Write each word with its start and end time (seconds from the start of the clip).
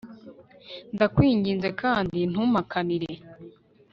ndakwinginze 0.93 1.69
kandi 1.81 2.19
ntumpakanire 2.31 3.13